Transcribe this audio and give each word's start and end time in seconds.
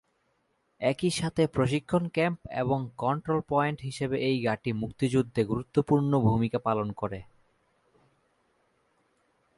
একই 0.81 1.09
সাথে 1.09 1.43
প্রশিক্ষণ 1.47 2.03
ক্যাম্প 2.07 2.39
এবং 2.53 2.79
কন্ট্রোল 2.97 3.39
পয়েন্ট 3.49 3.79
হিসেবে 3.81 4.15
এই 4.19 4.37
ঘাঁটি 4.45 4.69
মুক্তিযুদ্ধে 4.73 5.41
গুরুত্বপূর্ণ 5.45 6.11
ভূমিকা 6.19 6.59
পালন 6.59 6.87
করে। 6.91 7.19